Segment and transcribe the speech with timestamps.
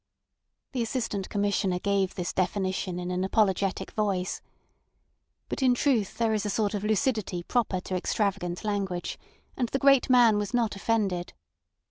[0.71, 4.41] The Assistant Commissioner gave this definition in an apologetic voice.
[5.47, 9.19] But in truth there is a sort of lucidity proper to extravagant language,
[9.55, 11.33] and the great man was not offended.